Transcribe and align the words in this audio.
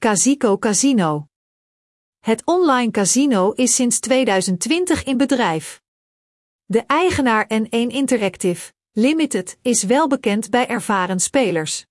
Kazico 0.00 0.58
Casino. 0.58 1.26
Het 2.18 2.44
online 2.44 2.90
casino 2.90 3.50
is 3.50 3.74
sinds 3.74 4.00
2020 4.00 5.04
in 5.04 5.16
bedrijf. 5.16 5.80
De 6.64 6.80
eigenaar 6.86 7.44
N1 7.44 7.68
Interactive 7.68 8.72
Limited 8.92 9.58
is 9.62 9.82
wel 9.82 10.08
bekend 10.08 10.50
bij 10.50 10.68
ervaren 10.68 11.20
spelers. 11.20 11.86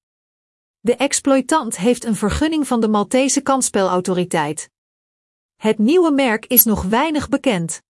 De 0.80 0.96
exploitant 0.96 1.78
heeft 1.78 2.04
een 2.04 2.16
vergunning 2.16 2.68
van 2.68 2.82
de 2.82 2.88
Maltese 2.88 3.42
kansspelautoriteit. 3.42 4.70
Het 5.56 5.78
nieuwe 5.78 6.12
merk 6.12 6.46
is 6.46 6.64
nog 6.64 6.84
weinig 6.84 7.30
bekend. 7.30 7.82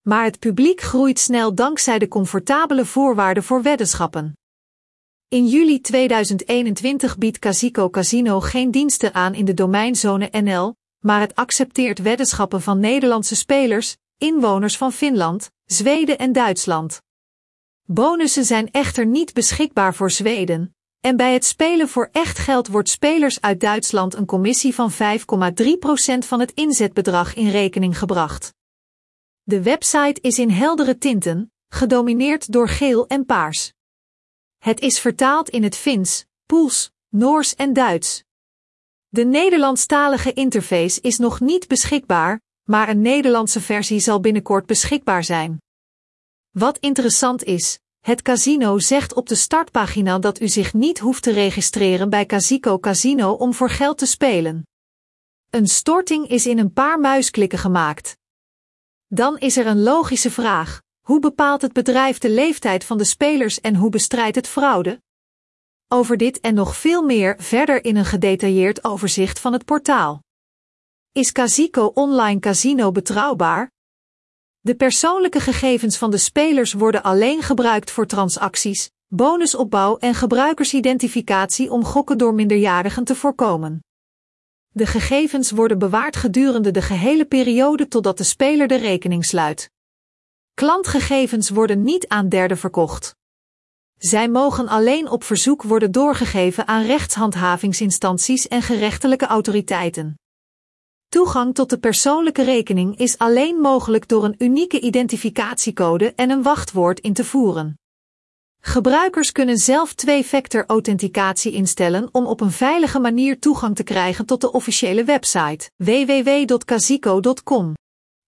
Maar 0.00 0.24
het 0.24 0.38
publiek 0.38 0.80
groeit 0.80 1.18
snel 1.18 1.54
dankzij 1.54 1.98
de 1.98 2.08
comfortabele 2.08 2.84
voorwaarden 2.84 3.42
voor 3.42 3.62
weddenschappen. 3.62 4.34
In 5.34 5.46
juli 5.46 5.80
2021 5.80 7.18
biedt 7.18 7.38
Casico 7.38 7.90
Casino 7.90 8.40
geen 8.40 8.70
diensten 8.70 9.14
aan 9.14 9.34
in 9.34 9.44
de 9.44 9.54
domeinzone 9.54 10.28
NL, 10.30 10.74
maar 10.98 11.20
het 11.20 11.34
accepteert 11.34 11.98
weddenschappen 11.98 12.62
van 12.62 12.80
Nederlandse 12.80 13.36
spelers, 13.36 13.96
inwoners 14.18 14.76
van 14.76 14.92
Finland, 14.92 15.50
Zweden 15.64 16.18
en 16.18 16.32
Duitsland. 16.32 17.02
Bonussen 17.84 18.44
zijn 18.44 18.70
echter 18.70 19.06
niet 19.06 19.32
beschikbaar 19.32 19.94
voor 19.94 20.10
Zweden, 20.10 20.76
en 21.00 21.16
bij 21.16 21.32
het 21.32 21.44
spelen 21.44 21.88
voor 21.88 22.08
echt 22.12 22.38
geld 22.38 22.68
wordt 22.68 22.88
spelers 22.88 23.40
uit 23.40 23.60
Duitsland 23.60 24.14
een 24.14 24.26
commissie 24.26 24.74
van 24.74 24.92
5,3% 24.92 24.96
van 26.18 26.40
het 26.40 26.52
inzetbedrag 26.52 27.34
in 27.34 27.50
rekening 27.50 27.98
gebracht. 27.98 28.54
De 29.42 29.62
website 29.62 30.20
is 30.20 30.38
in 30.38 30.50
heldere 30.50 30.98
tinten, 30.98 31.52
gedomineerd 31.68 32.52
door 32.52 32.68
geel 32.68 33.06
en 33.06 33.26
paars. 33.26 33.72
Het 34.64 34.80
is 34.80 35.00
vertaald 35.00 35.48
in 35.48 35.62
het 35.62 35.76
Fins, 35.76 36.24
Poels, 36.46 36.90
Noors 37.08 37.54
en 37.54 37.72
Duits. 37.72 38.24
De 39.08 39.24
Nederlandstalige 39.24 40.32
interface 40.32 41.00
is 41.00 41.18
nog 41.18 41.40
niet 41.40 41.68
beschikbaar, 41.68 42.40
maar 42.62 42.88
een 42.88 43.00
Nederlandse 43.00 43.60
versie 43.60 44.00
zal 44.00 44.20
binnenkort 44.20 44.66
beschikbaar 44.66 45.24
zijn. 45.24 45.62
Wat 46.50 46.78
interessant 46.78 47.42
is, 47.42 47.78
het 48.00 48.22
casino 48.22 48.78
zegt 48.78 49.14
op 49.14 49.28
de 49.28 49.34
startpagina 49.34 50.18
dat 50.18 50.40
u 50.40 50.48
zich 50.48 50.74
niet 50.74 50.98
hoeft 50.98 51.22
te 51.22 51.32
registreren 51.32 52.10
bij 52.10 52.26
Casico 52.26 52.78
Casino 52.78 53.32
om 53.32 53.54
voor 53.54 53.70
geld 53.70 53.98
te 53.98 54.06
spelen. 54.06 54.66
Een 55.50 55.66
storting 55.66 56.28
is 56.28 56.46
in 56.46 56.58
een 56.58 56.72
paar 56.72 57.00
muisklikken 57.00 57.58
gemaakt. 57.58 58.16
Dan 59.06 59.38
is 59.38 59.56
er 59.56 59.66
een 59.66 59.82
logische 59.82 60.30
vraag: 60.30 60.82
hoe 61.04 61.20
bepaalt 61.20 61.62
het 61.62 61.72
bedrijf 61.72 62.18
de 62.18 62.30
leeftijd 62.30 62.84
van 62.84 62.98
de 62.98 63.04
spelers 63.04 63.60
en 63.60 63.76
hoe 63.76 63.90
bestrijdt 63.90 64.36
het 64.36 64.48
fraude? 64.48 65.02
Over 65.88 66.16
dit 66.16 66.40
en 66.40 66.54
nog 66.54 66.76
veel 66.76 67.02
meer 67.02 67.34
verder 67.38 67.84
in 67.84 67.96
een 67.96 68.04
gedetailleerd 68.04 68.84
overzicht 68.84 69.38
van 69.38 69.52
het 69.52 69.64
portaal. 69.64 70.22
Is 71.12 71.32
Casico 71.32 71.84
Online 71.94 72.40
Casino 72.40 72.92
betrouwbaar? 72.92 73.70
De 74.60 74.74
persoonlijke 74.74 75.40
gegevens 75.40 75.96
van 75.96 76.10
de 76.10 76.18
spelers 76.18 76.72
worden 76.72 77.02
alleen 77.02 77.42
gebruikt 77.42 77.90
voor 77.90 78.06
transacties, 78.06 78.90
bonusopbouw 79.06 79.96
en 79.96 80.14
gebruikersidentificatie 80.14 81.70
om 81.70 81.84
gokken 81.84 82.18
door 82.18 82.34
minderjarigen 82.34 83.04
te 83.04 83.14
voorkomen. 83.14 83.80
De 84.68 84.86
gegevens 84.86 85.50
worden 85.50 85.78
bewaard 85.78 86.16
gedurende 86.16 86.70
de 86.70 86.82
gehele 86.82 87.24
periode 87.24 87.88
totdat 87.88 88.18
de 88.18 88.24
speler 88.24 88.68
de 88.68 88.76
rekening 88.76 89.24
sluit. 89.24 89.72
Klantgegevens 90.54 91.50
worden 91.50 91.82
niet 91.82 92.08
aan 92.08 92.28
derden 92.28 92.58
verkocht. 92.58 93.14
Zij 93.96 94.28
mogen 94.28 94.68
alleen 94.68 95.08
op 95.08 95.24
verzoek 95.24 95.62
worden 95.62 95.92
doorgegeven 95.92 96.68
aan 96.68 96.84
rechtshandhavingsinstanties 96.84 98.48
en 98.48 98.62
gerechtelijke 98.62 99.26
autoriteiten. 99.26 100.14
Toegang 101.08 101.54
tot 101.54 101.70
de 101.70 101.78
persoonlijke 101.78 102.42
rekening 102.42 102.98
is 102.98 103.18
alleen 103.18 103.56
mogelijk 103.56 104.08
door 104.08 104.24
een 104.24 104.34
unieke 104.38 104.80
identificatiecode 104.80 106.12
en 106.14 106.30
een 106.30 106.42
wachtwoord 106.42 107.00
in 107.00 107.12
te 107.12 107.24
voeren. 107.24 107.78
Gebruikers 108.60 109.32
kunnen 109.32 109.58
zelf 109.58 109.94
twee-factor 109.94 110.64
authenticatie 110.66 111.52
instellen 111.52 112.08
om 112.12 112.26
op 112.26 112.40
een 112.40 112.50
veilige 112.50 112.98
manier 112.98 113.38
toegang 113.38 113.76
te 113.76 113.82
krijgen 113.82 114.26
tot 114.26 114.40
de 114.40 114.52
officiële 114.52 115.04
website 115.04 115.70
www.casico.com. 115.76 117.72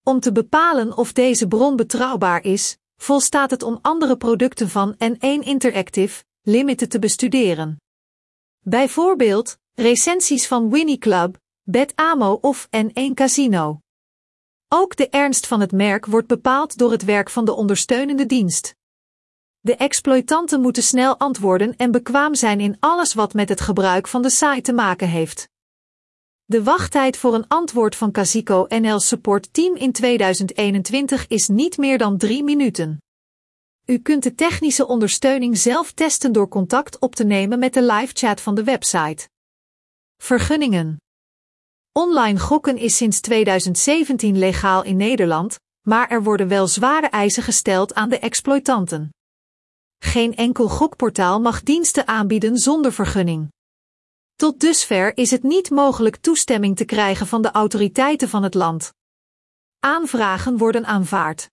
Om 0.09 0.21
te 0.21 0.33
bepalen 0.33 0.97
of 0.97 1.13
deze 1.13 1.49
bron 1.49 1.77
betrouwbaar 1.77 2.45
is, 2.45 2.77
volstaat 2.97 3.51
het 3.51 3.63
om 3.63 3.79
andere 3.83 4.17
producten 4.17 4.69
van 4.69 4.95
N1 4.95 5.19
Interactive 5.41 6.25
Limited 6.43 6.91
te 6.91 6.99
bestuderen. 6.99 7.81
Bijvoorbeeld 8.61 9.59
recensies 9.75 10.47
van 10.47 10.71
Winnie 10.71 10.99
Club, 10.99 11.39
Bet 11.63 11.93
Amo 11.97 12.39
of 12.41 12.69
N1 12.77 13.15
Casino. 13.15 13.81
Ook 14.69 14.97
de 14.97 15.09
ernst 15.09 15.47
van 15.47 15.61
het 15.61 15.73
merk 15.73 16.07
wordt 16.07 16.29
bepaald 16.29 16.79
door 16.79 16.91
het 16.91 17.05
werk 17.05 17.31
van 17.31 17.45
de 17.45 17.53
ondersteunende 17.53 18.27
dienst. 18.27 18.75
De 19.61 19.77
exploitanten 19.77 20.61
moeten 20.61 20.83
snel 20.83 21.19
antwoorden 21.19 21.77
en 21.77 21.91
bekwaam 21.91 22.35
zijn 22.35 22.61
in 22.61 22.77
alles 22.81 23.15
wat 23.15 23.35
met 23.35 23.49
het 23.49 23.61
gebruik 23.61 24.09
van 24.09 24.23
de 24.23 24.31
site 24.31 24.61
te 24.61 24.73
maken 24.73 25.09
heeft. 25.09 25.49
De 26.49 26.63
wachttijd 26.63 27.17
voor 27.17 27.35
een 27.35 27.49
antwoord 27.49 27.97
van 27.97 28.13
Casico 28.13 28.67
NL 28.69 29.01
Support 29.01 29.53
Team 29.53 29.77
in 29.77 29.93
2021 29.93 31.27
is 31.27 31.49
niet 31.49 31.77
meer 31.77 31.99
dan 31.99 32.19
drie 32.19 32.45
minuten. 32.45 33.03
U 33.85 33.99
kunt 33.99 34.23
de 34.23 34.35
technische 34.35 34.87
ondersteuning 34.87 35.59
zelf 35.59 35.93
testen 35.93 36.33
door 36.33 36.49
contact 36.49 36.99
op 36.99 37.15
te 37.15 37.25
nemen 37.25 37.59
met 37.59 37.75
de 37.75 37.83
live 37.83 38.13
chat 38.15 38.41
van 38.41 38.55
de 38.55 38.65
website. 38.65 39.29
Vergunningen. 40.23 40.97
Online 41.93 42.39
gokken 42.39 42.77
is 42.77 42.97
sinds 42.97 43.21
2017 43.21 44.39
legaal 44.39 44.85
in 44.85 44.97
Nederland, 44.97 45.59
maar 45.89 46.11
er 46.11 46.23
worden 46.23 46.49
wel 46.49 46.67
zware 46.67 47.07
eisen 47.07 47.43
gesteld 47.43 47.95
aan 47.95 48.09
de 48.09 48.19
exploitanten. 48.19 49.11
Geen 49.99 50.37
enkel 50.37 50.69
gokportaal 50.69 51.41
mag 51.41 51.63
diensten 51.63 52.07
aanbieden 52.07 52.57
zonder 52.57 52.93
vergunning. 52.93 53.55
Tot 54.37 54.61
dusver 54.61 55.17
is 55.17 55.31
het 55.31 55.43
niet 55.43 55.71
mogelijk 55.71 56.17
toestemming 56.17 56.77
te 56.77 56.85
krijgen 56.85 57.27
van 57.27 57.43
de 57.43 57.51
autoriteiten 57.51 58.29
van 58.29 58.43
het 58.43 58.55
land. 58.55 58.93
Aanvragen 59.81 60.57
worden 60.57 60.87
aanvaard. 60.87 61.51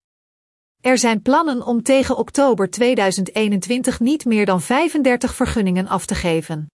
Er 0.82 0.98
zijn 0.98 1.22
plannen 1.22 1.66
om 1.66 1.84
tegen 1.84 2.18
oktober 2.18 2.70
2021 2.70 4.00
niet 4.00 4.26
meer 4.26 4.46
dan 4.46 4.62
35 4.62 5.36
vergunningen 5.36 5.88
af 5.88 6.06
te 6.06 6.16
geven. 6.16 6.72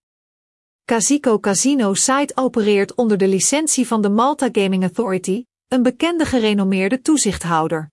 Casico 0.86 1.40
Casino 1.40 1.94
Site 1.94 2.36
opereert 2.36 2.96
onder 2.96 3.18
de 3.18 3.28
licentie 3.28 3.88
van 3.88 4.02
de 4.02 4.10
Malta 4.10 4.50
Gaming 4.52 4.84
Authority, 4.84 5.44
een 5.68 5.84
bekende 5.84 6.26
gerenommeerde 6.26 7.02
toezichthouder. 7.02 7.90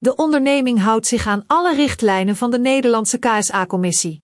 De 0.00 0.16
onderneming 0.16 0.80
houdt 0.80 1.06
zich 1.06 1.26
aan 1.26 1.44
alle 1.46 1.74
richtlijnen 1.74 2.36
van 2.36 2.50
de 2.50 2.58
Nederlandse 2.58 3.18
KSA-commissie. 3.18 4.22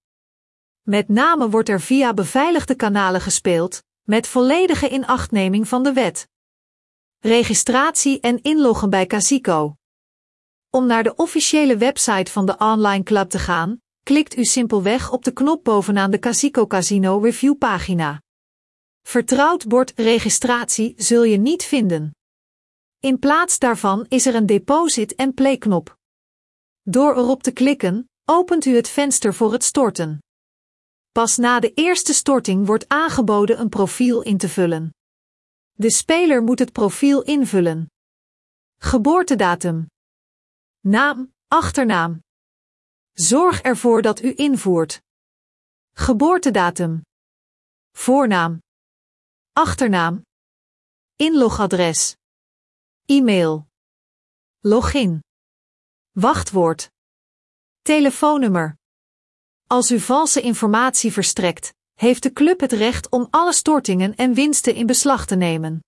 Met 0.82 1.08
name 1.08 1.50
wordt 1.50 1.68
er 1.68 1.80
via 1.80 2.14
beveiligde 2.14 2.74
kanalen 2.74 3.20
gespeeld, 3.20 3.82
met 4.02 4.26
volledige 4.26 4.88
inachtneming 4.88 5.68
van 5.68 5.82
de 5.82 5.92
wet. 5.92 6.28
Registratie 7.18 8.20
en 8.20 8.42
inloggen 8.42 8.90
bij 8.90 9.06
Casico. 9.06 9.76
Om 10.70 10.86
naar 10.86 11.02
de 11.02 11.14
officiële 11.14 11.76
website 11.76 12.30
van 12.30 12.46
de 12.46 12.56
online 12.58 13.02
club 13.02 13.30
te 13.30 13.38
gaan, 13.38 13.82
klikt 14.02 14.36
u 14.36 14.44
simpelweg 14.44 15.10
op 15.10 15.24
de 15.24 15.32
knop 15.32 15.64
bovenaan 15.64 16.10
de 16.10 16.18
Casico 16.18 16.66
Casino 16.66 17.18
Review 17.18 17.58
pagina. 17.58 18.22
Vertrouwd 19.02 19.66
bord 19.66 19.92
registratie 19.96 20.94
zul 20.96 21.22
je 21.22 21.36
niet 21.36 21.64
vinden. 21.64 22.12
In 23.04 23.18
plaats 23.18 23.58
daarvan 23.58 24.06
is 24.08 24.26
er 24.26 24.34
een 24.34 24.46
deposit 24.46 25.14
en 25.14 25.34
play 25.34 25.56
knop. 25.56 25.98
Door 26.82 27.16
erop 27.16 27.42
te 27.42 27.52
klikken, 27.52 28.10
opent 28.24 28.64
u 28.64 28.76
het 28.76 28.88
venster 28.88 29.34
voor 29.34 29.52
het 29.52 29.64
storten. 29.64 30.18
Pas 31.12 31.36
na 31.36 31.60
de 31.60 31.72
eerste 31.74 32.12
storting 32.14 32.66
wordt 32.66 32.88
aangeboden 32.88 33.60
een 33.60 33.68
profiel 33.68 34.22
in 34.22 34.38
te 34.38 34.48
vullen. 34.48 34.94
De 35.72 35.90
speler 35.90 36.42
moet 36.42 36.58
het 36.58 36.72
profiel 36.72 37.22
invullen. 37.22 37.90
Geboortedatum. 38.78 39.86
Naam, 40.80 41.32
achternaam. 41.48 42.22
Zorg 43.12 43.60
ervoor 43.60 44.02
dat 44.02 44.22
u 44.22 44.32
invoert. 44.36 45.02
Geboortedatum. 45.92 47.02
Voornaam. 47.92 48.58
Achternaam. 49.52 50.22
Inlogadres. 51.16 52.16
E-mail. 53.06 53.66
Login. 54.60 55.20
Wachtwoord. 56.12 56.90
Telefoonnummer. 57.82 58.76
Als 59.66 59.90
u 59.90 60.00
valse 60.00 60.40
informatie 60.40 61.12
verstrekt, 61.12 61.74
heeft 61.94 62.22
de 62.22 62.32
club 62.32 62.60
het 62.60 62.72
recht 62.72 63.08
om 63.08 63.26
alle 63.30 63.52
stortingen 63.52 64.14
en 64.14 64.34
winsten 64.34 64.74
in 64.74 64.86
beslag 64.86 65.26
te 65.26 65.34
nemen. 65.34 65.80